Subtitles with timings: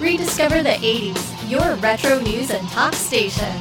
[0.00, 3.54] Rediscover the 80s, your retro news and talk station.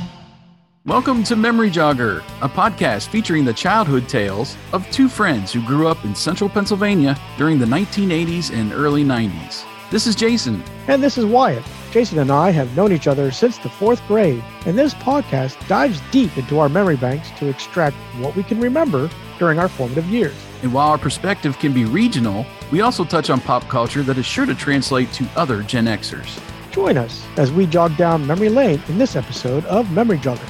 [0.85, 5.89] Welcome to Memory Jogger, a podcast featuring the childhood tales of two friends who grew
[5.89, 9.65] up in central Pennsylvania during the 1980s and early 90s.
[9.91, 10.63] This is Jason.
[10.87, 11.65] And this is Wyatt.
[11.91, 16.01] Jason and I have known each other since the fourth grade, and this podcast dives
[16.09, 19.09] deep into our memory banks to extract what we can remember
[19.39, 20.35] during our formative years.
[20.63, 24.25] And while our perspective can be regional, we also touch on pop culture that is
[24.25, 26.39] sure to translate to other Gen Xers.
[26.71, 30.47] Join us as we jog down memory lane in this episode of Memory Jogger.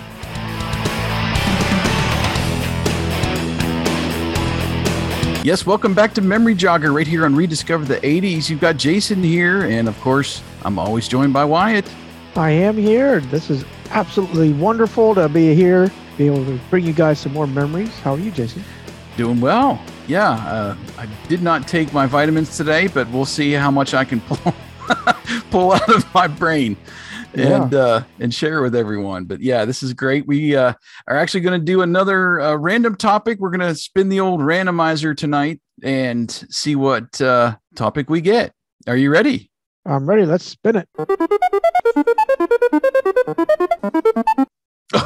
[5.41, 8.49] Yes, welcome back to Memory Jogger right here on Rediscover the 80s.
[8.49, 11.89] You've got Jason here, and of course, I'm always joined by Wyatt.
[12.35, 13.21] I am here.
[13.21, 17.47] This is absolutely wonderful to be here, be able to bring you guys some more
[17.47, 17.89] memories.
[17.99, 18.63] How are you, Jason?
[19.15, 19.81] Doing well.
[20.09, 24.03] Yeah, uh, I did not take my vitamins today, but we'll see how much I
[24.03, 24.55] can pull
[25.51, 26.75] pull out of my brain
[27.35, 27.79] and yeah.
[27.79, 29.25] uh, and share with everyone.
[29.25, 30.25] But yeah, this is great.
[30.25, 30.73] We uh,
[31.07, 33.37] are actually going to do another uh, random topic.
[33.37, 38.51] We're going to spin the old randomizer tonight and see what uh, topic we get.
[38.87, 39.51] Are you ready?
[39.85, 40.25] I'm ready.
[40.25, 42.15] Let's spin it.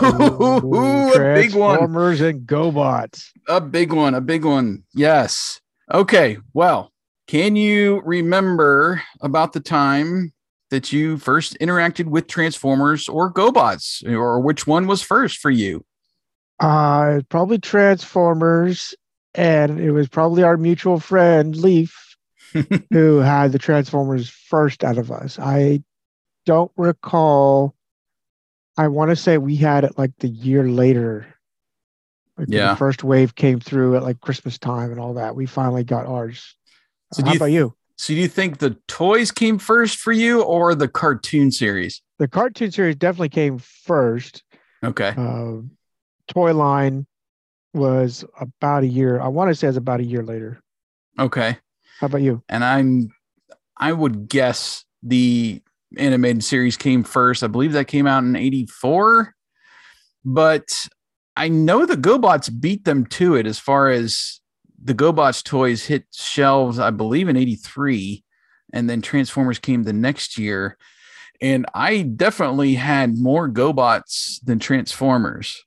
[0.04, 1.78] Ooh, a big one.
[1.78, 3.30] Transformers and GoBots.
[3.48, 4.14] A big one.
[4.14, 4.84] A big one.
[4.94, 5.62] Yes.
[5.94, 6.38] Okay.
[6.54, 6.92] Well,
[7.28, 10.34] can you remember about the time
[10.70, 15.86] that you first interacted with Transformers or GoBots, or which one was first for you?
[16.60, 18.96] Uh, probably Transformers,
[19.36, 22.16] and it was probably our mutual friend Leaf
[22.92, 25.38] who had the Transformers first out of us.
[25.40, 25.84] I
[26.46, 27.76] don't recall
[28.78, 31.28] I want to say we had it like the year later.
[32.38, 32.72] Like yeah.
[32.72, 35.36] The first wave came through at like Christmas time and all that.
[35.36, 36.56] We finally got ours.
[37.14, 37.76] So how you about you?
[37.96, 42.02] So do you think the toys came first for you or the cartoon series?
[42.18, 44.44] The cartoon series definitely came first.
[44.84, 45.14] Okay.
[45.16, 45.62] Uh,
[46.28, 47.06] toy line
[47.74, 49.22] was about a year.
[49.22, 50.60] I want to say it's about a year later.
[51.20, 51.58] Okay.
[52.00, 52.44] How about you?
[52.50, 53.14] And I'm
[53.78, 55.62] I would guess the
[55.98, 57.44] animated series came first.
[57.44, 59.34] I believe that came out in 84.
[60.26, 60.88] But
[61.36, 64.40] I know the GoBots beat them to it as far as
[64.82, 68.24] the GoBots toys hit shelves, I believe, in 83.
[68.74, 70.78] And then Transformers came the next year.
[71.42, 75.64] And I definitely had more GoBots than Transformers.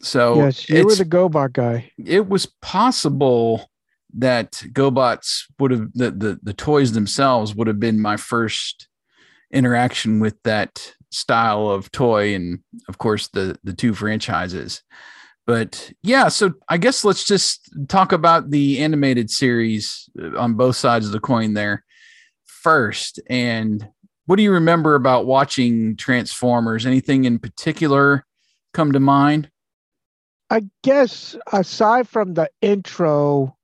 [0.00, 1.92] So yes, you were the GoBot guy.
[2.04, 3.70] It was possible
[4.14, 8.88] that GoBots would have the, the the toys themselves would have been my first
[9.52, 14.82] interaction with that style of toy and of course the the two franchises.
[15.44, 20.76] But yeah so i guess let's just talk about the animated series uh, on both
[20.76, 21.84] sides of the coin there
[22.62, 23.20] first.
[23.28, 23.86] And
[24.26, 26.86] what do you remember about watching transformers?
[26.86, 28.24] Anything in particular
[28.72, 29.50] come to mind?
[30.48, 33.56] I guess aside from the intro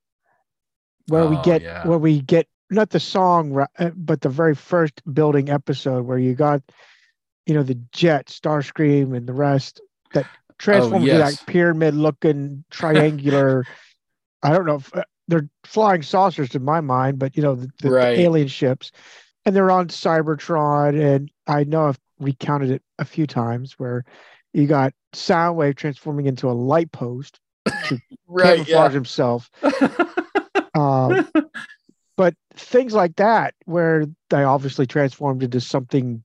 [1.09, 1.87] where oh, we get yeah.
[1.87, 6.35] where we get not the song, uh, but the very first building episode where you
[6.35, 6.63] got,
[7.47, 9.81] you know, the jet, Starscream, and the rest
[10.13, 10.27] that
[10.59, 11.31] transform oh, yes.
[11.31, 13.65] into that pyramid looking triangular.
[14.43, 17.71] I don't know if uh, they're flying saucers in my mind, but you know, the,
[17.81, 18.17] the, right.
[18.17, 18.93] the alien ships,
[19.45, 21.01] and they're on Cybertron.
[21.01, 24.05] And I know I've recounted it a few times where
[24.53, 27.41] you got Soundwave transforming into a light post
[27.87, 28.95] to right, camouflage yeah.
[28.95, 29.51] himself.
[30.75, 31.29] um,
[32.59, 36.23] things like that where they obviously transformed into something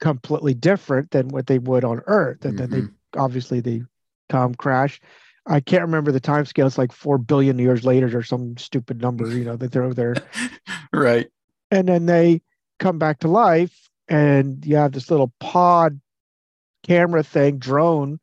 [0.00, 2.58] completely different than what they would on earth and mm-hmm.
[2.58, 3.20] then they mm-hmm.
[3.20, 3.82] obviously they
[4.28, 5.00] come crash
[5.46, 9.00] i can't remember the time scale it's like 4 billion years later or some stupid
[9.00, 10.16] number you know that they're over there
[10.92, 11.28] right
[11.70, 12.42] and then they
[12.78, 16.00] come back to life and you have this little pod
[16.82, 18.18] camera thing drone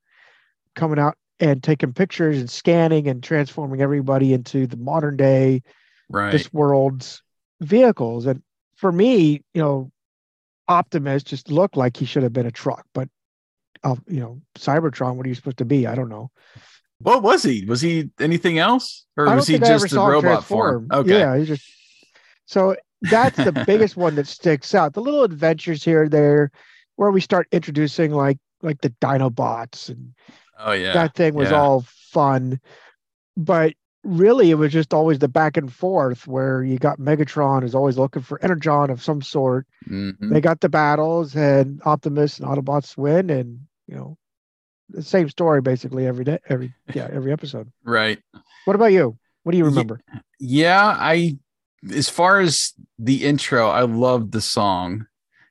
[0.76, 5.64] coming out and taking pictures and scanning and transforming everybody into the modern day
[6.10, 6.32] right.
[6.32, 7.24] this world's
[7.62, 8.26] vehicles.
[8.26, 8.42] And
[8.76, 9.92] for me, you know,
[10.68, 13.10] Optimus just looked like he should have been a truck, but
[13.84, 15.88] uh, you know, Cybertron, what are you supposed to be?
[15.88, 16.30] I don't know.
[17.00, 17.66] What was he?
[17.66, 20.88] Was he anything else, or was he just a robot form?
[20.92, 21.64] Okay, yeah, he just.
[22.46, 24.94] So that's the biggest one that sticks out.
[24.94, 26.52] The little adventures here there,
[26.98, 30.14] where we start introducing like like the Dinobots and
[30.60, 31.60] oh yeah, that thing was yeah.
[31.60, 32.60] all fun.
[33.36, 33.74] But
[34.04, 37.98] really it was just always the back and forth where you got Megatron is always
[37.98, 39.68] looking for Energon of some sort.
[39.88, 40.34] Mm-hmm.
[40.34, 44.18] They got the battles and Optimus and Autobots win and you know
[44.90, 47.72] the same story basically every day every yeah every episode.
[47.84, 48.20] right.
[48.66, 49.18] What about you?
[49.44, 50.02] What do you remember?
[50.40, 51.38] Yeah, I
[51.90, 55.08] as far as the intro, I loved the song.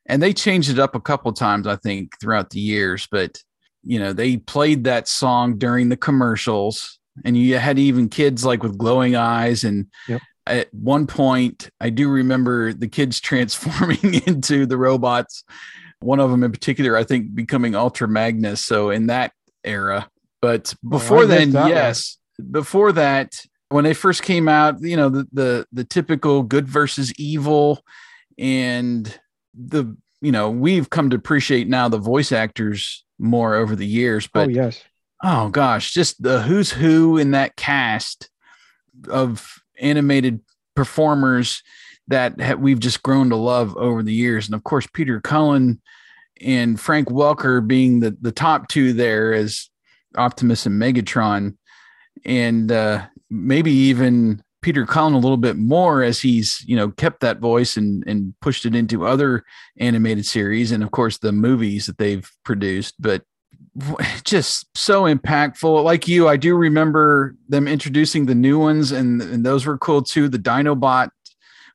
[0.07, 3.07] and they changed it up a couple times, I think, throughout the years.
[3.09, 3.41] But
[3.83, 8.63] you know, they played that song during the commercials, and you had even kids like
[8.63, 9.63] with glowing eyes.
[9.63, 10.21] And yep.
[10.47, 15.43] at one point, I do remember the kids transforming into the robots.
[15.99, 18.65] One of them in particular, I think, becoming Ultra Magnus.
[18.65, 20.09] So in that era,
[20.41, 22.51] but oh, before oh, then, yes, one.
[22.51, 27.13] before that, when they first came out, you know, the the the typical good versus
[27.17, 27.83] evil,
[28.37, 29.19] and
[29.53, 34.27] the you know we've come to appreciate now the voice actors more over the years.
[34.27, 34.83] But oh, yes,
[35.23, 38.29] oh gosh, just the who's who in that cast
[39.09, 40.41] of animated
[40.75, 41.63] performers
[42.07, 45.81] that we've just grown to love over the years, and of course Peter Cullen
[46.41, 49.69] and Frank Welker being the the top two there as
[50.17, 51.55] Optimus and Megatron,
[52.25, 57.21] and uh, maybe even Peter Cullen a little bit more as he's you know kept
[57.21, 59.43] that voice and and pushed it into other
[59.79, 62.95] animated series and of course the movies that they've produced.
[62.99, 63.23] But
[64.23, 65.83] just so impactful.
[65.83, 70.01] Like you, I do remember them introducing the new ones, and and those were cool
[70.01, 70.29] too.
[70.29, 71.09] The Dinobot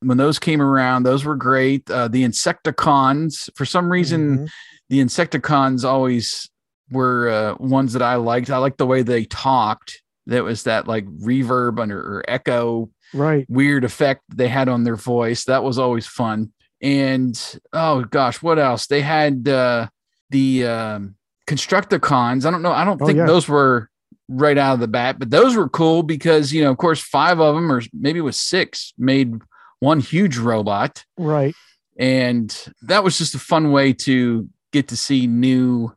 [0.00, 1.90] when those came around, those were great.
[1.90, 4.44] Uh, the Insecticons, for some reason, mm-hmm.
[4.88, 6.50] the Insecticons always
[6.90, 8.50] were uh, ones that I liked.
[8.50, 10.02] I liked the way they talked.
[10.26, 13.46] That was that like reverb under or echo, right?
[13.49, 15.44] Weird effect they had on their voice.
[15.44, 16.52] That was always fun.
[16.82, 18.87] And oh gosh, what else?
[18.87, 19.88] They had uh,
[20.31, 21.14] the um,
[21.46, 22.44] Constructicons.
[22.44, 22.72] I don't know.
[22.72, 23.26] I don't oh, think yeah.
[23.26, 23.90] those were
[24.28, 27.40] right out of the bat, but those were cool because you know, of course, five
[27.40, 29.34] of them or maybe it was six made
[29.81, 31.54] one huge robot, right?
[31.98, 35.96] And that was just a fun way to get to see new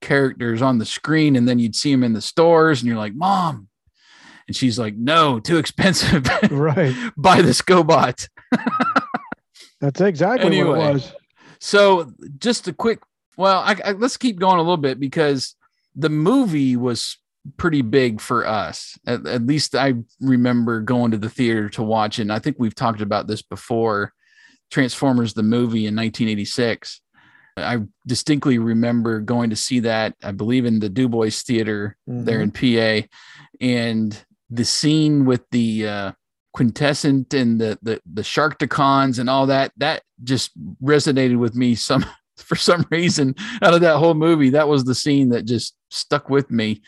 [0.00, 3.14] characters on the screen and then you'd see them in the stores and you're like
[3.14, 3.68] mom
[4.46, 8.28] and she's like no too expensive right buy the GoBot
[9.80, 11.12] that's exactly anyway, what it was
[11.58, 13.00] so just a quick
[13.38, 15.54] well I, I, let's keep going a little bit because
[15.96, 17.16] the movie was
[17.56, 22.18] pretty big for us at, at least i remember going to the theater to watch
[22.18, 24.12] it and i think we've talked about this before
[24.70, 27.00] transformers the movie in 1986
[27.62, 32.24] I distinctly remember going to see that, I believe in the Du Bois Theater mm-hmm.
[32.24, 33.06] there in PA.
[33.60, 34.16] And
[34.50, 36.12] the scene with the uh,
[36.54, 40.50] Quintessons and the, the, the Sharkticons and all that, that just
[40.82, 42.04] resonated with me some,
[42.46, 44.50] for some reason out of that whole movie.
[44.50, 46.82] That was the scene that just stuck with me.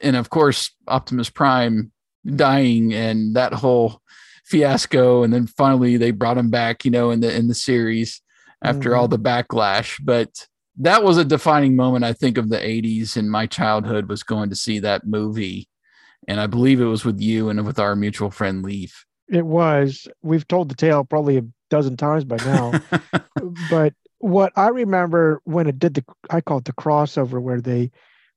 [0.00, 1.92] And of course, Optimus Prime
[2.26, 4.00] dying and that whole
[4.44, 5.22] fiasco.
[5.22, 8.20] And then finally they brought him back, you know, in the, in the series
[8.62, 8.98] after mm-hmm.
[8.98, 9.98] all the backlash.
[10.02, 10.46] But
[10.78, 14.50] that was a defining moment, I think, of the 80s in my childhood was going
[14.50, 15.68] to see that movie.
[16.26, 19.06] And I believe it was with you and with our mutual friend Leaf.
[19.28, 20.08] It was.
[20.22, 22.72] We've told the tale probably a dozen times by now.
[23.70, 23.94] but
[24.24, 27.90] what I remember when it did the, I call it the crossover, where they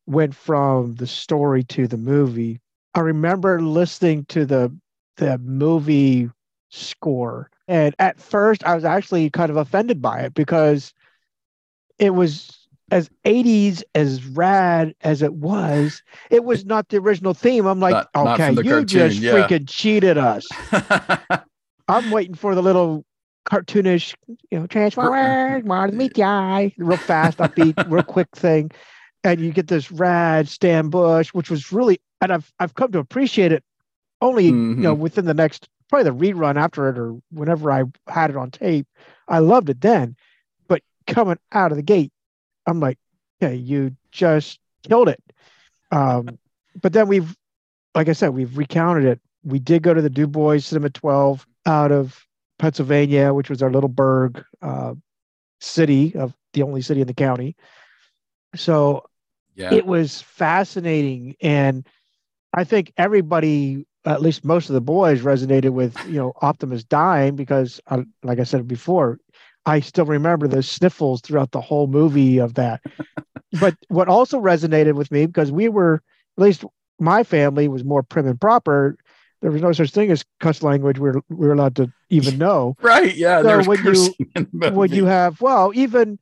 [0.06, 2.62] went from the story to the movie.
[2.94, 4.76] I remember listening to the
[5.18, 6.30] the movie
[6.70, 10.94] score and at first, I was actually kind of offended by it because
[12.00, 16.02] it was as 80s as rad as it was.
[16.30, 17.66] It was not the original theme.
[17.66, 19.34] I'm like, not, okay, not you cartoon, just yeah.
[19.34, 20.48] freaking cheated us.
[21.90, 23.06] I'm waiting for the little
[23.48, 24.14] cartoonish,
[24.52, 28.72] you know, Transformers, Mars meet guy, real fast, upbeat, real quick thing.
[29.24, 33.00] And you get this rad Stan Bush, which was really, and I've I've come to
[33.00, 33.64] appreciate it
[34.22, 34.76] only, mm-hmm.
[34.78, 38.38] you know, within the next probably the rerun after it or whenever I had it
[38.38, 38.88] on tape.
[39.28, 40.16] I loved it then,
[40.68, 42.12] but coming out of the gate,
[42.66, 42.98] I'm like,
[43.40, 45.24] yeah, you just killed it.
[45.92, 46.38] Um,
[46.82, 47.36] but then we've,
[47.96, 49.22] like I said, we've recounted it.
[49.44, 52.27] We did go to the Du Bois Cinema 12 out of
[52.60, 54.94] Pennsylvania, which was our little burg uh,
[55.60, 57.56] city of the only city in the county.
[58.56, 59.04] So
[59.56, 59.74] yeah.
[59.74, 61.36] it was fascinating.
[61.42, 61.88] And
[62.54, 67.36] I think everybody at least most of the boys resonated with you know Optimus dying
[67.36, 69.20] because, uh, like I said before,
[69.66, 72.82] I still remember the sniffles throughout the whole movie of that.
[73.60, 76.02] but what also resonated with me because we were
[76.38, 76.64] at least
[77.00, 78.98] my family was more prim and proper.
[79.42, 82.38] There was no such thing as cuss language we were, we were allowed to even
[82.46, 82.76] know.
[82.82, 83.16] right?
[83.16, 83.42] Yeah.
[83.42, 84.16] So when you
[84.72, 86.20] when you have well, even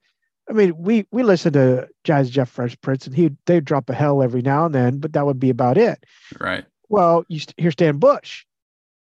[0.49, 3.93] I mean, we we listen to Jazzy Jeff Fresh Prince, and he they'd drop a
[3.93, 6.03] hell every now and then, but that would be about it.
[6.39, 6.65] Right.
[6.89, 8.45] Well, you hear Stan Bush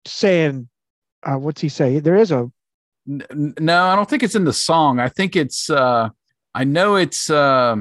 [0.05, 0.67] saying,
[1.23, 2.51] uh, "What's he say?" There is a.
[3.05, 4.99] No, I don't think it's in the song.
[4.99, 5.69] I think it's.
[5.69, 6.09] uh
[6.53, 7.77] I know it's uh,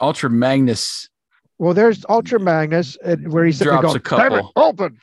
[0.00, 1.08] Ultra Magnus.
[1.58, 4.52] Well, there's Ultra Magnus, where he drops going, a couple.
[4.56, 4.98] open.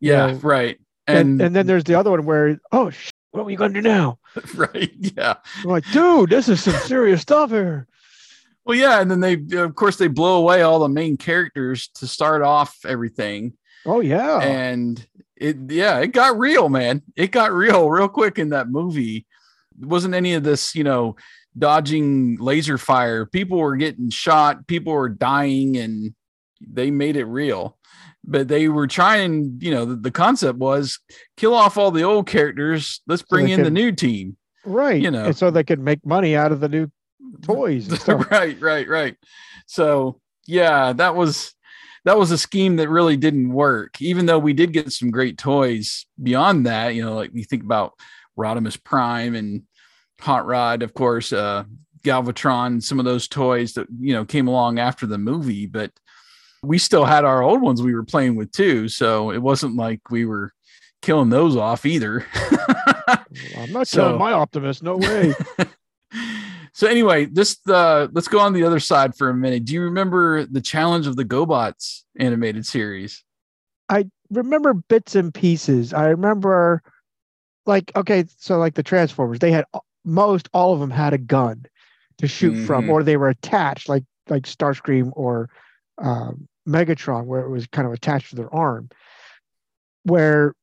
[0.00, 0.80] Yeah, you know, right.
[1.06, 2.90] And, and, and then there's the other one where oh
[3.30, 4.18] what are we going to do now?
[4.54, 4.92] right.
[4.98, 5.34] Yeah.
[5.58, 7.86] I'm like, dude, this is some serious stuff here.
[8.64, 12.06] Well, yeah, and then they, of course, they blow away all the main characters to
[12.06, 13.54] start off everything.
[13.86, 15.04] Oh yeah, and
[15.36, 17.02] it, yeah, it got real, man.
[17.16, 19.26] It got real, real quick in that movie.
[19.80, 21.16] It wasn't any of this, you know,
[21.58, 23.24] dodging laser fire.
[23.24, 24.66] People were getting shot.
[24.66, 26.14] People were dying, and
[26.60, 27.78] they made it real.
[28.30, 31.00] But they were trying, you know, the, the concept was
[31.36, 33.02] kill off all the old characters.
[33.08, 34.36] Let's bring so in could, the new team.
[34.64, 35.02] Right.
[35.02, 36.90] You know, and so they could make money out of the new
[37.42, 38.08] toys.
[38.30, 39.16] right, right, right.
[39.66, 41.54] So yeah, that was
[42.04, 44.00] that was a scheme that really didn't work.
[44.00, 47.62] Even though we did get some great toys beyond that, you know, like you think
[47.62, 47.92] about
[48.38, 49.62] Rodimus Prime and
[50.20, 51.64] Hot Rod, of course, uh,
[52.02, 55.90] Galvatron, some of those toys that you know came along after the movie, but
[56.62, 58.88] we still had our old ones we were playing with too.
[58.88, 60.52] So it wasn't like we were
[61.02, 62.26] killing those off either.
[63.56, 64.82] I'm not so, killing my optimist.
[64.82, 65.34] No way.
[66.80, 69.66] So anyway, just uh, let's go on the other side for a minute.
[69.66, 73.22] Do you remember the Challenge of the GoBots animated series?
[73.90, 75.92] I remember bits and pieces.
[75.92, 76.82] I remember,
[77.66, 79.66] like, okay, so like the Transformers, they had
[80.06, 81.66] most all of them had a gun
[82.16, 82.66] to shoot mm-hmm.
[82.66, 85.50] from, or they were attached, like like Starscream or
[85.98, 88.88] um, Megatron, where it was kind of attached to their arm.
[90.04, 90.54] Where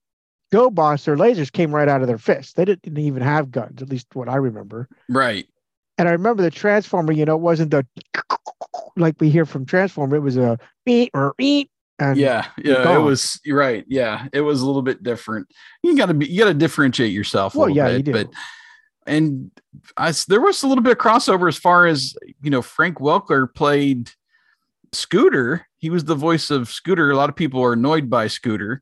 [0.53, 2.53] GoBots, their lasers came right out of their fists.
[2.53, 4.88] They didn't even have guns, at least what I remember.
[5.10, 5.48] Right.
[5.98, 7.86] And I remember the Transformer, you know, it wasn't the
[8.96, 11.69] like we hear from Transformer, it was a beat or eat.
[12.00, 13.84] And yeah, yeah, it was right.
[13.88, 15.48] Yeah, it was a little bit different.
[15.81, 18.12] You gotta be you gotta differentiate yourself a well, yeah, bit.
[18.12, 18.29] But
[19.07, 19.50] and
[19.96, 23.51] I, there was a little bit of crossover as far as you know, Frank Welker
[23.51, 24.12] played
[24.94, 25.67] Scooter.
[25.77, 27.12] He was the voice of Scooter.
[27.12, 28.82] A lot of people are annoyed by Scooter,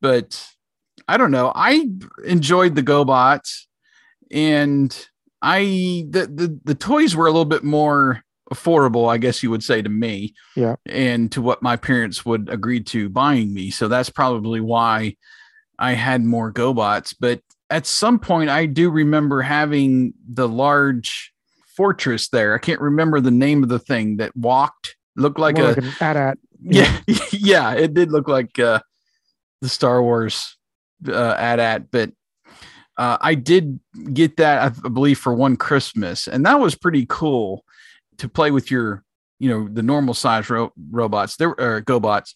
[0.00, 0.46] but
[1.08, 1.52] I don't know.
[1.54, 1.88] I
[2.24, 3.66] enjoyed the GoBots
[4.30, 5.08] and
[5.42, 8.22] I the, the the toys were a little bit more
[8.52, 10.34] affordable, I guess you would say to me.
[10.56, 10.76] Yeah.
[10.86, 13.70] And to what my parents would agree to buying me.
[13.70, 15.16] So that's probably why
[15.78, 17.14] I had more GoBots.
[17.18, 21.32] But at some point I do remember having the large
[21.76, 22.54] fortress there.
[22.54, 26.02] I can't remember the name of the thing that walked, looked like more a like
[26.02, 26.38] AT-AT.
[26.62, 27.00] Yeah.
[27.32, 28.80] yeah, it did look like uh
[29.60, 30.56] the Star Wars
[31.08, 32.12] uh AT-AT, but
[32.96, 33.80] uh, I did
[34.12, 37.64] get that, I believe, for one Christmas, and that was pretty cool
[38.18, 39.02] to play with your,
[39.40, 41.36] you know, the normal size ro- robots.
[41.36, 42.34] There were GoBots.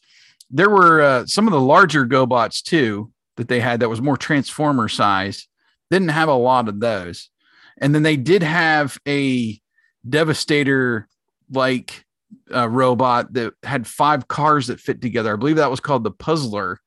[0.50, 4.16] There were uh, some of the larger GoBots too that they had that was more
[4.16, 5.46] Transformer size.
[5.90, 7.30] Didn't have a lot of those,
[7.80, 9.60] and then they did have a
[10.08, 11.08] Devastator
[11.50, 12.04] like
[12.54, 15.32] uh, robot that had five cars that fit together.
[15.32, 16.80] I believe that was called the Puzzler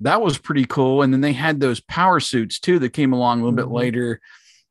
[0.00, 1.02] that was pretty cool.
[1.02, 3.68] And then they had those power suits too that came along a little mm-hmm.
[3.68, 4.20] bit later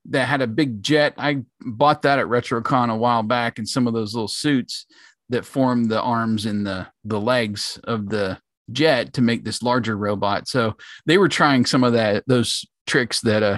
[0.09, 1.13] that had a big jet.
[1.17, 4.85] I bought that at RetroCon a while back, and some of those little suits
[5.29, 8.39] that form the arms and the the legs of the
[8.71, 10.47] jet to make this larger robot.
[10.47, 13.57] So they were trying some of that those tricks that uh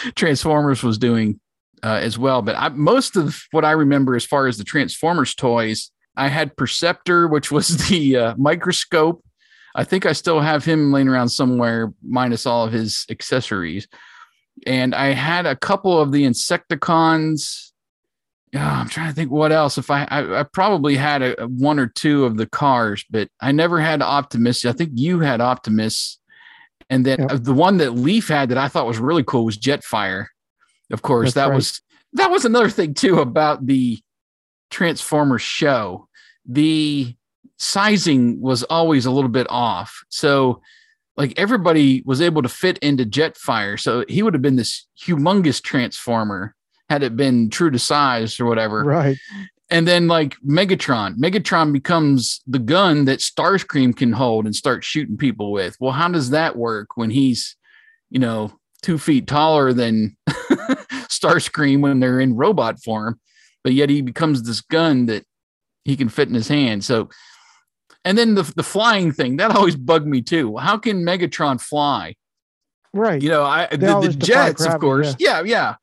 [0.14, 1.40] Transformers was doing
[1.82, 2.42] uh, as well.
[2.42, 6.56] But I, most of what I remember as far as the Transformers toys, I had
[6.56, 9.22] Perceptor, which was the uh, microscope
[9.76, 13.86] I think I still have him laying around somewhere, minus all of his accessories.
[14.66, 17.72] And I had a couple of the Insecticons.
[18.54, 19.76] Yeah, I'm trying to think what else.
[19.76, 23.28] If I, I, I probably had a, a, one or two of the cars, but
[23.38, 24.64] I never had Optimus.
[24.64, 26.18] I think you had Optimus,
[26.88, 27.42] and then yep.
[27.42, 30.28] the one that Leaf had that I thought was really cool was Jetfire.
[30.90, 31.56] Of course, That's that right.
[31.56, 33.98] was that was another thing too about the
[34.70, 36.08] Transformers show.
[36.46, 37.14] The
[37.58, 40.04] sizing was always a little bit off.
[40.08, 40.60] So
[41.16, 43.80] like everybody was able to fit into Jetfire.
[43.80, 46.54] So he would have been this humongous transformer
[46.88, 48.84] had it been true to size or whatever.
[48.84, 49.16] Right.
[49.70, 55.16] And then like Megatron, Megatron becomes the gun that Starscream can hold and start shooting
[55.16, 55.76] people with.
[55.80, 57.56] Well, how does that work when he's,
[58.08, 58.52] you know,
[58.86, 60.16] two feet taller than
[61.10, 63.18] Starscream when they're in robot form,
[63.64, 65.24] but yet he becomes this gun that
[65.84, 66.84] he can fit in his hand.
[66.84, 67.08] So
[68.04, 70.56] and then the the flying thing that always bugged me too.
[70.56, 72.14] How can Megatron fly?
[72.94, 73.20] Right.
[73.20, 75.16] You know, I the, the jets, gravity, of course.
[75.18, 75.38] Yeah.
[75.38, 75.74] yeah, yeah.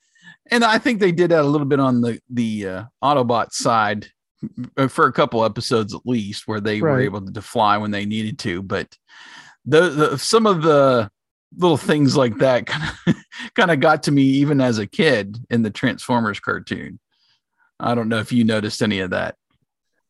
[0.50, 4.08] And I think they did that a little bit on the the uh, Autobot side
[4.78, 6.94] uh, for a couple episodes at least, where they right.
[6.94, 8.62] were able to fly when they needed to.
[8.62, 8.96] But
[9.66, 11.12] the, the some of the
[11.58, 13.16] little things like that kind of
[13.56, 17.00] kind of got to me even as a kid in the Transformers cartoon.
[17.80, 19.36] I don't know if you noticed any of that.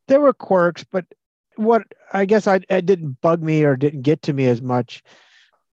[0.07, 1.05] There were quirks, but
[1.55, 5.03] what I guess I it didn't bug me or didn't get to me as much,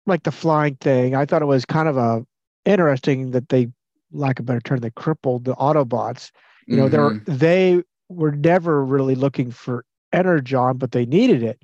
[0.07, 1.15] like the flying thing.
[1.15, 2.27] I thought it was kind of a
[2.65, 3.69] interesting that they,
[4.13, 6.31] lack a better term, they crippled the Autobots.
[6.67, 7.33] You know, mm-hmm.
[7.33, 11.63] they they were never really looking for energon, but they needed it.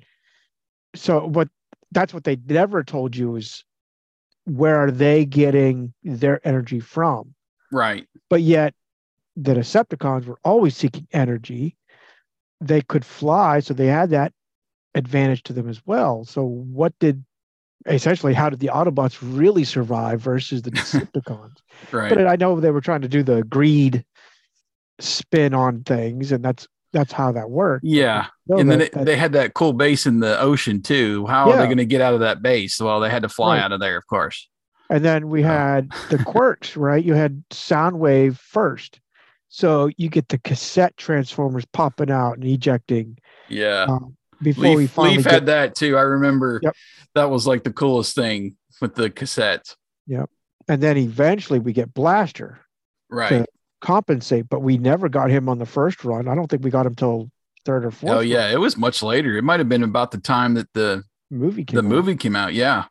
[0.95, 1.49] So, but
[1.91, 3.65] that's what they never told you is
[4.45, 7.33] where are they getting their energy from?
[7.71, 8.07] Right.
[8.29, 8.73] But yet,
[9.35, 11.75] the Decepticons were always seeking energy.
[12.61, 14.31] They could fly, so they had that
[14.95, 16.23] advantage to them as well.
[16.25, 17.23] So, what did
[17.85, 21.57] essentially how did the Autobots really survive versus the Decepticons?
[21.91, 22.09] right.
[22.09, 24.05] But I know they were trying to do the greed
[24.99, 27.83] spin on things, and that's that's how that worked.
[27.83, 31.25] Yeah, and that, then it, they had that cool base in the ocean too.
[31.25, 31.55] How yeah.
[31.55, 32.79] are they going to get out of that base?
[32.79, 33.63] Well, they had to fly right.
[33.63, 34.47] out of there, of course.
[34.89, 37.03] And then we had the quirks, right?
[37.03, 39.01] You had Soundwave first,
[39.49, 43.17] so you get the cassette transformers popping out and ejecting.
[43.49, 43.87] Yeah.
[43.89, 45.33] Um, before Leaf, we finally Leaf get...
[45.33, 45.97] had that too.
[45.97, 46.75] I remember yep.
[47.15, 49.75] that was like the coolest thing with the cassettes.
[50.07, 50.29] Yep.
[50.67, 52.59] And then eventually we get Blaster.
[53.09, 53.45] Right
[53.83, 56.27] compensate, but we never got him on the first run.
[56.27, 57.29] I don't think we got him till
[57.65, 58.11] third or fourth.
[58.11, 58.53] Oh yeah, run.
[58.53, 59.37] it was much later.
[59.37, 61.89] It might have been about the time that the movie came the out.
[61.89, 62.53] movie came out.
[62.53, 62.85] Yeah,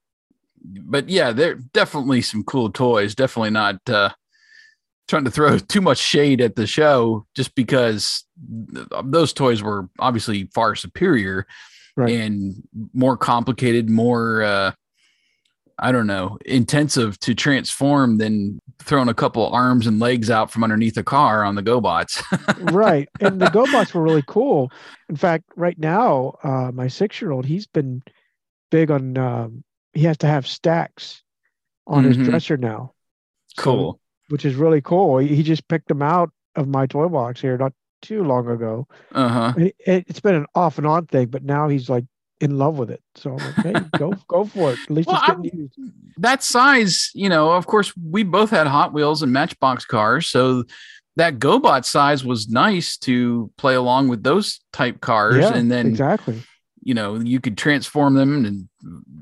[0.63, 3.15] but yeah, there definitely some cool toys.
[3.15, 4.11] Definitely not uh,
[5.09, 8.25] trying to throw too much shade at the show, just because
[9.05, 11.47] those toys were obviously far superior
[11.97, 12.13] right.
[12.13, 14.43] and more complicated, more.
[14.43, 14.73] Uh,
[15.83, 20.63] I don't know, intensive to transform than throwing a couple arms and legs out from
[20.63, 22.23] underneath a car on the GoBots.
[22.73, 23.09] right.
[23.21, 24.71] And the GoBots were really cool.
[25.09, 28.01] In fact, right now, uh, my six year old, he's been
[28.71, 31.23] big on, um, he has to have Stax
[31.89, 32.21] on mm-hmm.
[32.21, 32.93] his dresser now.
[33.57, 33.99] Cool.
[34.29, 35.19] Which is really cool.
[35.19, 37.73] He, he, just picked them out of my toy box here not
[38.03, 38.87] too long ago.
[39.11, 39.55] Uh huh.
[39.57, 39.75] It,
[40.07, 42.05] it's been an off and on thing, but now he's like
[42.43, 43.01] in love with it.
[43.15, 44.79] So hey, go go for it.
[44.85, 45.79] At least well, it's getting used.
[46.19, 50.65] That size, you know, of course, we both had Hot Wheels and Matchbox cars, so
[51.17, 55.87] that GoBot size was nice to play along with those type cars, yeah, and then
[55.87, 56.43] exactly.
[56.85, 58.69] You know, you could transform them and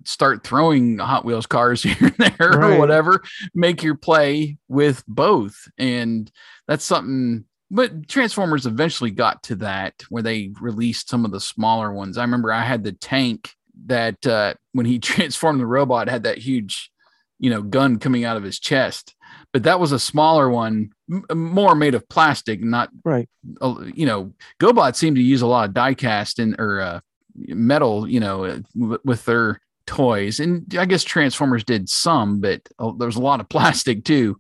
[0.06, 2.72] start throwing Hot Wheels cars here and there right.
[2.72, 3.22] or whatever.
[3.54, 6.30] Make your play with both, and
[6.66, 11.92] that's something but Transformers eventually got to that where they released some of the smaller
[11.92, 12.18] ones.
[12.18, 13.54] I remember I had the tank
[13.86, 16.90] that uh, when he transformed the robot had that huge,
[17.38, 19.14] you know, gun coming out of his chest.
[19.52, 23.28] But that was a smaller one, m- more made of plastic, not right.
[23.60, 27.00] Uh, you know, GoBot seemed to use a lot of die cast and or uh,
[27.34, 32.68] metal, you know, uh, w- with their toys, and I guess Transformers did some, but
[32.78, 34.38] uh, there was a lot of plastic too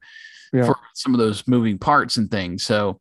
[0.52, 0.64] yeah.
[0.64, 2.64] for some of those moving parts and things.
[2.64, 2.99] So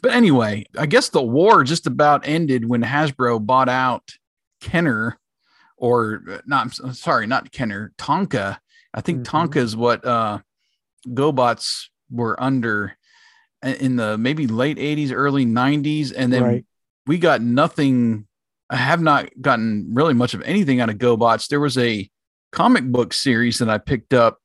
[0.00, 4.10] but anyway, I guess the war just about ended when Hasbro bought out
[4.60, 5.18] Kenner,
[5.76, 8.58] or uh, not, sorry, not Kenner, Tonka.
[8.94, 9.36] I think mm-hmm.
[9.36, 10.38] Tonka is what uh,
[11.06, 12.96] GoBots were under
[13.62, 16.12] in the maybe late 80s, early 90s.
[16.16, 16.66] And then right.
[17.06, 18.26] we got nothing.
[18.70, 21.48] I have not gotten really much of anything out of GoBots.
[21.48, 22.08] There was a
[22.50, 24.38] comic book series that I picked up,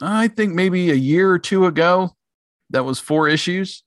[0.00, 2.10] I think maybe a year or two ago.
[2.70, 3.84] That was four issues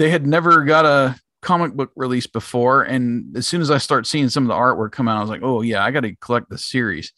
[0.00, 2.84] they had never got a comic book release before.
[2.84, 5.28] And as soon as I start seeing some of the artwork come out, I was
[5.28, 7.12] like, oh, yeah, I got to collect the series.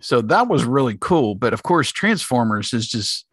[0.00, 1.34] So that was really cool.
[1.34, 3.24] But of course, Transformers is just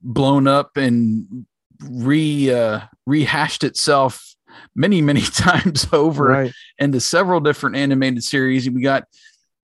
[0.00, 1.46] blown up and
[1.80, 4.36] re uh, rehashed itself
[4.76, 6.52] many, many times over right.
[6.78, 8.70] into several different animated series.
[8.70, 9.08] We got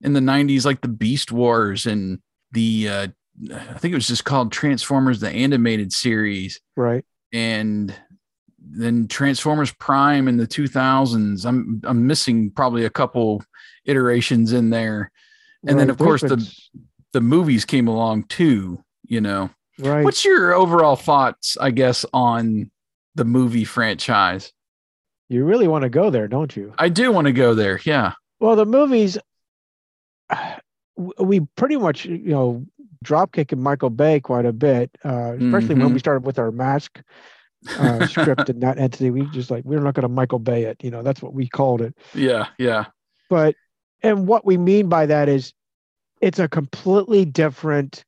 [0.01, 2.18] in the 90s, like the Beast Wars and
[2.51, 3.07] the, uh,
[3.55, 6.61] I think it was just called Transformers, the animated series.
[6.77, 7.05] Right.
[7.33, 7.94] And
[8.71, 11.47] then Transformers Prime in the 2000s.
[11.47, 13.43] I'm I'm missing probably a couple
[13.85, 15.11] iterations in there,
[15.67, 16.55] and right, then of course the
[17.13, 18.83] the movies came along too.
[19.05, 20.05] You know, right?
[20.05, 22.71] What's your overall thoughts, I guess, on
[23.15, 24.53] the movie franchise?
[25.29, 26.73] You really want to go there, don't you?
[26.79, 27.81] I do want to go there.
[27.85, 28.13] Yeah.
[28.41, 29.19] Well, the movies,
[30.97, 32.67] we pretty much you know
[33.03, 35.85] drop kicking Michael Bay quite a bit, uh, especially mm-hmm.
[35.85, 37.01] when we started with our mask
[37.79, 39.11] uh, script in that entity.
[39.11, 40.83] We just like we're not going to Michael Bay it.
[40.83, 41.97] You know, that's what we called it.
[42.14, 42.87] Yeah, yeah.
[43.29, 43.55] But
[44.03, 45.53] and what we mean by that is
[46.21, 48.05] it's a completely different.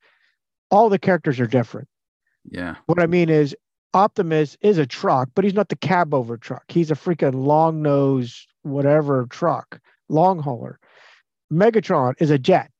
[0.71, 1.89] All the characters are different.
[2.49, 2.77] Yeah.
[2.87, 3.57] What I mean is
[3.93, 6.65] Optimus is a truck, but he's not the cab over truck.
[6.69, 10.79] He's a freaking long nose whatever truck, long hauler.
[11.53, 12.71] Megatron is a jet.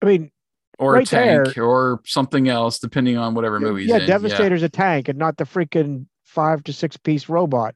[0.00, 0.30] I mean,
[0.78, 3.84] or right a tank there, or something else, depending on whatever movie.
[3.84, 4.66] Yeah, Devastator's yeah.
[4.66, 7.74] a tank and not the freaking five to six piece robot.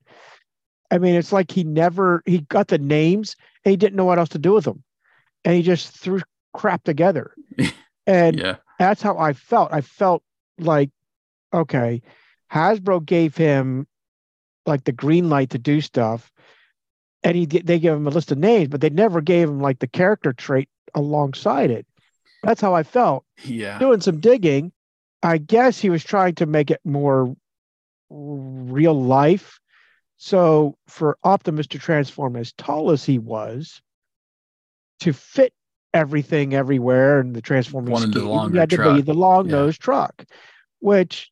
[0.90, 4.18] I mean, it's like he never he got the names and he didn't know what
[4.18, 4.82] else to do with them,
[5.44, 6.20] and he just threw
[6.52, 7.34] crap together.
[8.10, 8.56] And yeah.
[8.78, 9.72] that's how I felt.
[9.72, 10.24] I felt
[10.58, 10.90] like,
[11.54, 12.02] okay,
[12.52, 13.86] Hasbro gave him
[14.66, 16.32] like the green light to do stuff.
[17.22, 19.78] And he they gave him a list of names, but they never gave him like
[19.78, 21.86] the character trait alongside it.
[22.42, 23.24] That's how I felt.
[23.44, 23.79] Yeah.
[23.79, 24.72] Doing some digging.
[25.22, 27.35] I guess he was trying to make it more
[28.09, 29.59] real life.
[30.16, 33.81] So for Optimus to transform as tall as he was,
[35.00, 35.53] to fit
[35.92, 38.96] everything everywhere and the transforming Wanted scheme, the he had to truck.
[38.96, 39.85] be the long nosed yeah.
[39.85, 40.24] truck,
[40.81, 41.31] which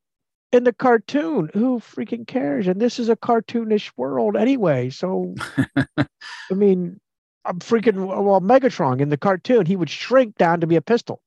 [0.53, 2.67] in the cartoon, who freaking cares?
[2.67, 4.91] And this is a cartoonish world anyway.
[4.91, 5.35] So,
[5.77, 7.01] I mean,
[7.49, 11.23] I'm freaking well, Megatron in the cartoon, he would shrink down to be a pistol.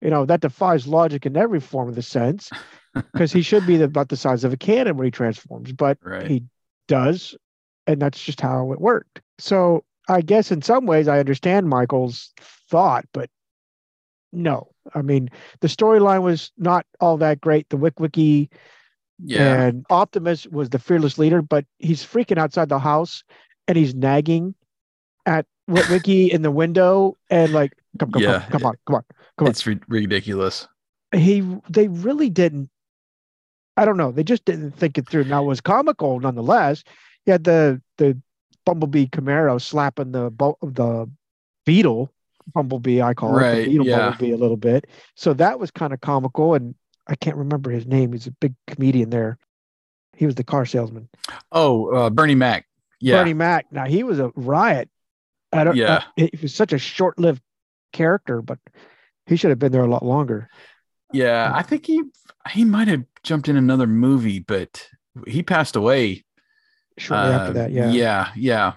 [0.00, 2.50] You know, that defies logic in every form of the sense
[2.94, 5.98] because he should be the, about the size of a cannon when he transforms, but
[6.02, 6.26] right.
[6.26, 6.44] he
[6.86, 7.34] does.
[7.86, 9.20] And that's just how it worked.
[9.38, 12.32] So I guess in some ways I understand Michael's
[12.70, 13.28] thought, but
[14.32, 14.70] no.
[14.94, 17.68] I mean, the storyline was not all that great.
[17.70, 18.50] The Witwicky
[19.18, 19.62] yeah.
[19.62, 23.24] and Optimus was the fearless leader, but he's freaking outside the house
[23.66, 24.54] and he's nagging
[25.26, 28.40] at Ricky in the window and like, come, come, yeah.
[28.40, 29.04] come, come on, come on,
[29.38, 29.50] come on.
[29.50, 30.68] It's ridiculous.
[31.14, 32.70] He, they really didn't.
[33.76, 34.12] I don't know.
[34.12, 35.24] They just didn't think it through.
[35.24, 36.84] Now it was comical nonetheless.
[37.26, 38.16] You had the the
[38.64, 40.30] Bumblebee Camaro slapping the
[40.62, 41.10] the
[41.66, 42.12] Beetle
[42.52, 43.98] Bumblebee, I call right, it the Beetle yeah.
[44.10, 44.86] Bumblebee a little bit.
[45.14, 46.74] So that was kind of comical, and
[47.06, 48.12] I can't remember his name.
[48.12, 49.38] He's a big comedian there.
[50.16, 51.08] He was the car salesman.
[51.52, 52.66] Oh, uh, Bernie Mac.
[53.00, 53.66] Yeah, Bernie Mac.
[53.72, 54.88] Now he was a riot.
[55.54, 55.76] I don't.
[55.76, 57.42] Yeah, uh, he was such a short-lived
[57.92, 58.58] character, but
[59.26, 60.48] he should have been there a lot longer.
[61.12, 62.02] Yeah, I think he
[62.50, 64.88] he might have jumped in another movie, but
[65.26, 66.24] he passed away
[66.98, 67.70] shortly uh, after that.
[67.70, 68.72] Yeah, yeah, yeah.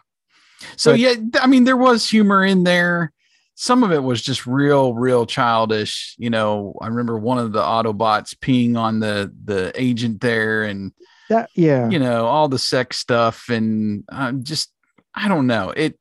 [0.76, 3.12] So but, yeah, I mean, there was humor in there.
[3.56, 6.16] Some of it was just real, real childish.
[6.20, 10.92] You know, I remember one of the Autobots peeing on the the agent there, and
[11.30, 14.72] that yeah, you know, all the sex stuff, and uh, just
[15.14, 15.98] I don't know it.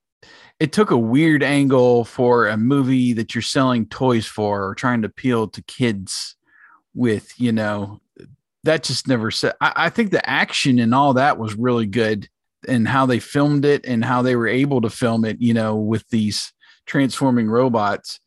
[0.59, 5.03] It took a weird angle for a movie that you're selling toys for or trying
[5.03, 6.35] to appeal to kids
[6.95, 8.01] with, you know,
[8.65, 9.55] that just never said.
[9.61, 12.29] I, I think the action and all that was really good
[12.67, 15.77] and how they filmed it and how they were able to film it, you know,
[15.77, 16.53] with these
[16.87, 18.19] transforming robots.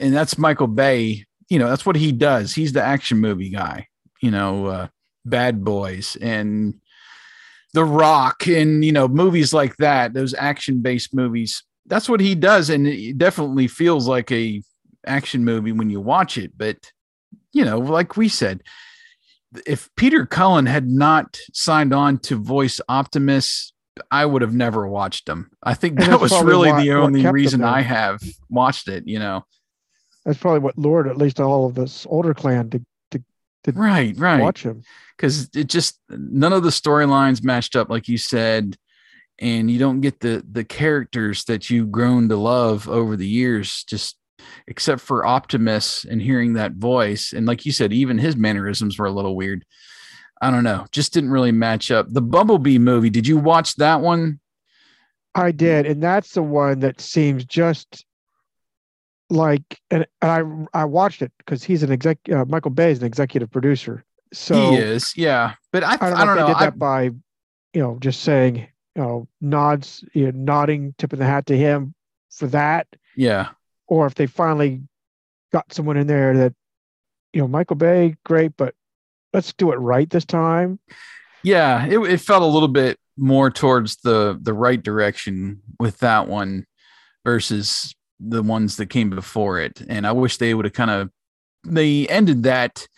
[0.00, 1.26] And that's Michael Bay.
[1.48, 2.54] You know, that's what he does.
[2.54, 3.88] He's the action movie guy,
[4.22, 4.88] you know, uh,
[5.26, 6.80] Bad Boys and
[7.74, 11.62] The Rock and, you know, movies like that, those action based movies.
[11.86, 12.70] That's what he does.
[12.70, 14.62] And it definitely feels like a
[15.06, 16.52] action movie when you watch it.
[16.56, 16.92] But,
[17.52, 18.62] you know, like we said,
[19.66, 23.72] if Peter Cullen had not signed on to voice Optimus,
[24.10, 25.50] I would have never watched him.
[25.62, 29.06] I think that was really what, the only reason I have watched it.
[29.06, 29.44] You know,
[30.24, 33.24] that's probably what lured at least all of this older clan to to,
[33.64, 34.82] to right right watch him
[35.16, 38.76] because it just none of the storylines matched up like you said,
[39.38, 43.84] and you don't get the the characters that you've grown to love over the years.
[43.84, 44.16] Just
[44.66, 47.32] except for Optimus and hearing that voice.
[47.32, 49.64] And like you said, even his mannerisms were a little weird.
[50.40, 52.06] I don't know, just didn't really match up.
[52.10, 54.40] The Bumblebee movie, did you watch that one?
[55.34, 58.04] I did, and that's the one that seems just
[59.30, 62.98] like and, and I I watched it because he's an exec uh, Michael Bay is
[63.00, 64.04] an executive producer.
[64.32, 65.54] So he is, yeah.
[65.72, 66.16] But I, I don't know.
[66.16, 66.46] I don't know.
[66.48, 71.26] Did that by you know just saying you know nods, you know, nodding, tipping the
[71.26, 71.94] hat to him
[72.30, 72.86] for that.
[73.16, 73.50] Yeah
[73.86, 74.82] or if they finally
[75.52, 76.54] got someone in there that,
[77.32, 78.74] you know, Michael Bay, great, but
[79.32, 80.78] let's do it right this time.
[81.42, 86.26] Yeah, it, it felt a little bit more towards the the right direction with that
[86.26, 86.66] one
[87.24, 89.82] versus the ones that came before it.
[89.88, 91.10] And I wish they would have kind of
[91.64, 92.88] they ended that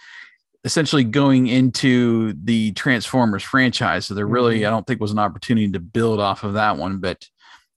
[0.67, 4.07] essentially going into the Transformers franchise.
[4.07, 4.67] So there really, mm-hmm.
[4.67, 7.25] I don't think was an opportunity to build off of that one, but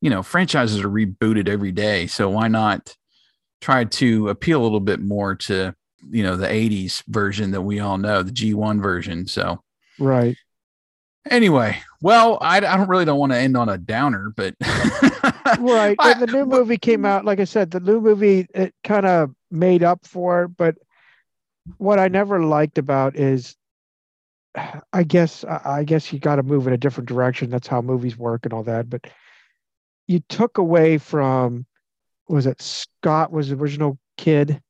[0.01, 2.07] you know, franchises are rebooted every day.
[2.07, 2.95] So why not
[3.61, 5.75] try to appeal a little bit more to,
[6.09, 9.27] you know, the 80s version that we all know, the G1 version.
[9.27, 9.61] So,
[9.99, 10.35] right.
[11.29, 14.55] Anyway, well, I, I don't really don't want to end on a downer, but
[15.59, 15.95] right.
[15.99, 19.35] I, the new movie came out, like I said, the new movie it kind of
[19.51, 20.57] made up for it.
[20.57, 20.77] But
[21.77, 23.55] what I never liked about is,
[24.93, 27.49] I guess, I guess you got to move in a different direction.
[27.49, 28.89] That's how movies work and all that.
[28.89, 29.07] But
[30.07, 31.65] you took away from
[32.27, 34.61] was it Scott was the original kid?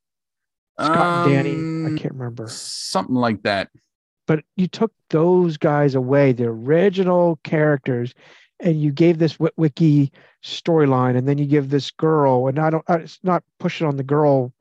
[0.80, 1.52] Scott um, and Danny.
[1.52, 2.48] I um, can't remember.
[2.48, 3.70] Something like that.
[4.28, 8.14] But you took those guys away, the original characters,
[8.60, 10.12] and you gave this Wiki
[10.44, 14.04] storyline, and then you give this girl, and I don't, it's not pushing on the
[14.04, 14.54] girl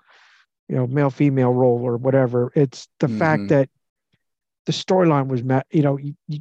[0.68, 2.52] you know, male female role or whatever.
[2.54, 3.18] It's the mm-hmm.
[3.18, 3.68] fact that
[4.66, 6.40] the storyline was met, you know, you, you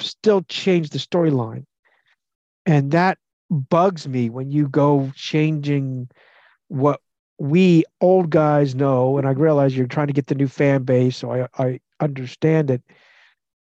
[0.00, 1.64] still change the storyline.
[2.66, 3.18] And that
[3.50, 6.08] bugs me when you go changing
[6.66, 7.00] what
[7.38, 9.16] we old guys know.
[9.16, 12.70] And I realize you're trying to get the new fan base, so I, I understand
[12.70, 12.82] it.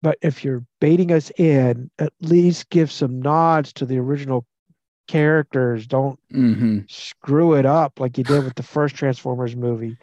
[0.02, 4.46] But if you're baiting us in, at least give some nods to the original
[5.06, 5.86] characters.
[5.86, 6.80] Don't mm-hmm.
[6.88, 9.96] screw it up like you did with the first Transformers movie.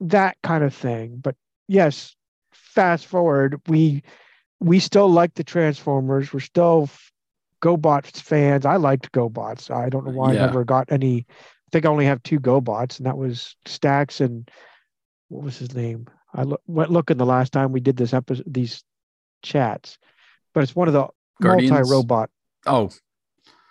[0.00, 1.18] That kind of thing.
[1.22, 1.36] But
[1.68, 2.14] yes,
[2.52, 4.02] fast forward, we
[4.60, 6.32] we still like the Transformers.
[6.32, 6.88] We're still
[7.62, 8.66] GoBots fans.
[8.66, 9.70] I liked GoBots.
[9.70, 10.44] I don't know why yeah.
[10.44, 11.26] I never got any.
[11.28, 14.50] I think I only have two GoBots, and that was Stax and
[15.28, 16.06] what was his name?
[16.34, 18.84] I lo- went looking the last time we did this episode, these
[19.42, 19.98] chats,
[20.52, 21.08] but it's one of the
[21.40, 22.30] multi-robot.
[22.66, 22.90] Oh,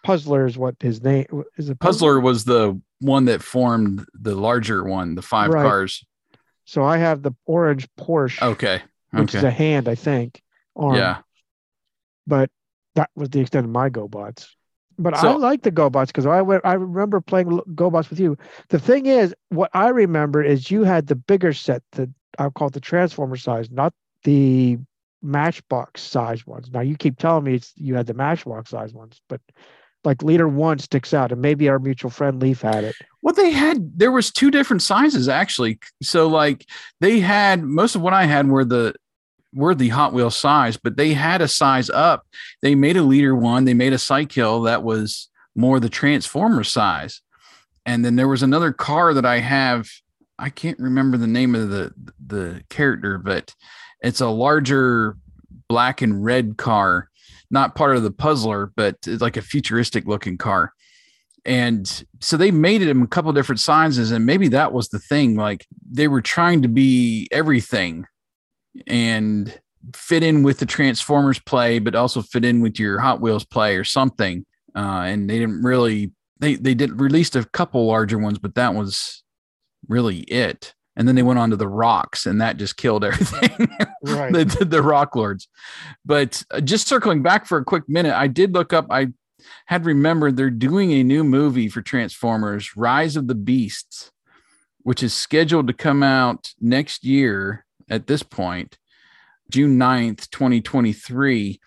[0.03, 1.25] Puzzler is what his name
[1.57, 1.69] is.
[1.69, 2.15] A puzzler?
[2.15, 2.19] puzzler?
[2.19, 5.63] was the one that formed the larger one, the five right.
[5.63, 6.05] cars.
[6.65, 8.41] So I have the orange Porsche.
[8.41, 8.81] Okay.
[9.11, 10.41] Which is a hand, I think.
[10.75, 10.95] Arm.
[10.95, 11.17] Yeah.
[12.27, 12.51] But
[12.95, 14.47] that was the extent of my GoBots.
[14.99, 18.37] But so, I like the GoBots because I went, I remember playing GoBots with you.
[18.67, 22.67] The thing is, what I remember is you had the bigger set, the I'll call
[22.67, 24.77] it the Transformer size, not the
[25.21, 26.69] Matchbox size ones.
[26.71, 29.41] Now you keep telling me it's you had the Matchbox size ones, but
[30.03, 32.95] like leader one sticks out and maybe our mutual friend leaf had it.
[33.21, 35.79] Well they had there was two different sizes actually.
[36.01, 36.65] So like
[37.01, 38.95] they had most of what i had were the
[39.53, 42.25] were the hot wheel size but they had a size up.
[42.61, 47.21] They made a leader one they made a cycle that was more the transformer size.
[47.85, 49.89] And then there was another car that i have
[50.37, 51.93] i can't remember the name of the
[52.25, 53.53] the character but
[54.01, 55.17] it's a larger
[55.67, 57.08] black and red car
[57.51, 60.73] not part of the puzzler, but like a futuristic looking car.
[61.45, 64.99] And so they made it in a couple different sizes, and maybe that was the
[64.99, 65.35] thing.
[65.35, 68.05] Like they were trying to be everything
[68.87, 69.59] and
[69.95, 73.77] fit in with the Transformers play, but also fit in with your Hot Wheels play
[73.77, 74.45] or something.
[74.75, 78.75] Uh, and they didn't really they they did released a couple larger ones, but that
[78.75, 79.23] was
[79.87, 83.69] really it and then they went on to the rocks and that just killed everything.
[84.03, 84.33] Right.
[84.33, 85.47] the, the rock lords.
[86.05, 89.07] But uh, just circling back for a quick minute i did look up i
[89.65, 94.11] had remembered they're doing a new movie for transformers rise of the beasts
[94.83, 98.77] which is scheduled to come out next year at this point
[99.49, 101.59] june 9th 2023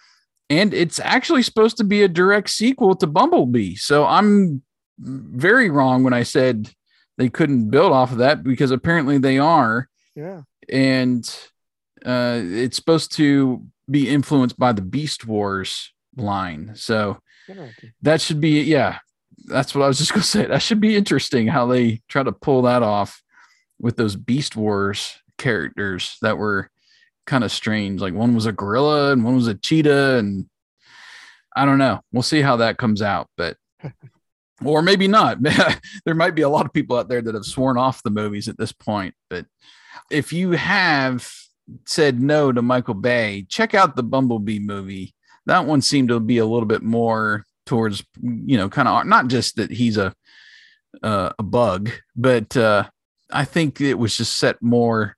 [0.50, 3.74] and it's actually supposed to be a direct sequel to bumblebee.
[3.74, 4.62] So i'm
[4.98, 6.70] very wrong when i said
[7.18, 9.88] they couldn't build off of that because apparently they are.
[10.14, 10.42] Yeah.
[10.68, 11.25] And
[12.05, 16.72] uh, it's supposed to be influenced by the Beast Wars line.
[16.75, 17.18] So
[18.03, 18.98] that should be, yeah,
[19.44, 20.46] that's what I was just going to say.
[20.46, 23.22] That should be interesting how they try to pull that off
[23.79, 26.70] with those Beast Wars characters that were
[27.27, 28.01] kind of strange.
[28.01, 30.18] Like one was a gorilla and one was a cheetah.
[30.18, 30.46] And
[31.55, 32.01] I don't know.
[32.12, 33.29] We'll see how that comes out.
[33.37, 33.57] But
[34.66, 35.38] or maybe not.
[36.05, 38.48] there might be a lot of people out there that have sworn off the movies
[38.48, 39.14] at this point.
[39.31, 39.46] But
[40.11, 41.31] if you have
[41.87, 45.14] said no to Michael Bay, check out the Bumblebee movie.
[45.46, 49.29] That one seemed to be a little bit more towards, you know, kind of not
[49.29, 50.14] just that he's a
[51.03, 52.85] uh, a bug, but uh,
[53.31, 55.16] I think it was just set more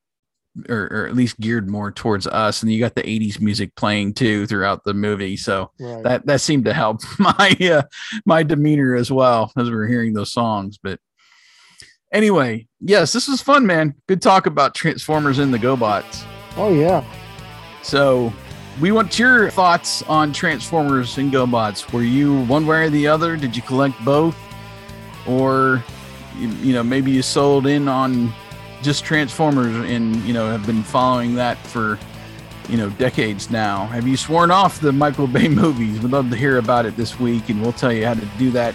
[0.68, 2.62] or, or, at least geared more towards us.
[2.62, 5.36] And you got the 80s music playing too throughout the movie.
[5.36, 6.02] So right.
[6.04, 7.82] that, that seemed to help my, uh,
[8.24, 10.78] my demeanor as well as we were hearing those songs.
[10.82, 11.00] But
[12.12, 13.94] anyway, yes, this was fun, man.
[14.06, 16.24] Good talk about Transformers and the GoBots.
[16.56, 17.04] Oh, yeah.
[17.82, 18.32] So
[18.80, 21.92] we want your thoughts on Transformers and GoBots.
[21.92, 23.36] Were you one way or the other?
[23.36, 24.36] Did you collect both?
[25.26, 25.82] Or,
[26.38, 28.32] you, you know, maybe you sold in on
[28.84, 31.98] just Transformers and you know have been following that for
[32.68, 33.86] you know decades now.
[33.86, 36.00] Have you sworn off the Michael Bay movies?
[36.00, 38.50] We'd love to hear about it this week, and we'll tell you how to do
[38.52, 38.74] that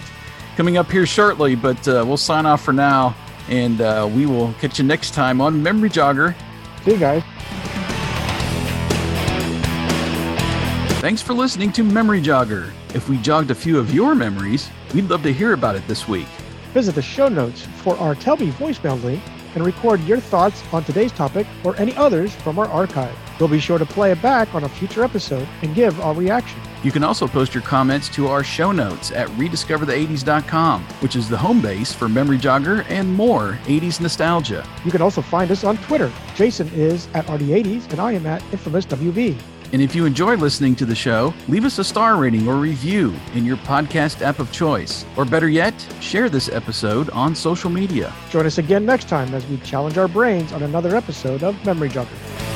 [0.56, 1.54] coming up here shortly.
[1.54, 3.14] But uh, we'll sign off for now,
[3.48, 6.34] and uh, we will catch you next time on Memory Jogger.
[6.84, 7.22] See you guys.
[11.00, 12.70] Thanks for listening to Memory Jogger.
[12.94, 16.06] If we jogged a few of your memories, we'd love to hear about it this
[16.06, 16.26] week.
[16.74, 19.22] Visit the show notes for our Tell Me voicemail link
[19.54, 23.16] and record your thoughts on today's topic or any others from our archive.
[23.38, 26.60] We'll be sure to play it back on a future episode and give our reaction.
[26.82, 31.36] You can also post your comments to our show notes at rediscoverthe80s.com, which is the
[31.36, 34.66] home base for Memory Jogger and more 80s nostalgia.
[34.84, 36.10] You can also find us on Twitter.
[36.34, 39.38] Jason is at RD80s and I am at Infamous WV.
[39.72, 43.14] And if you enjoy listening to the show, leave us a star rating or review
[43.34, 45.04] in your podcast app of choice.
[45.16, 48.12] Or better yet, share this episode on social media.
[48.30, 51.90] Join us again next time as we challenge our brains on another episode of Memory
[51.90, 52.49] Junkers.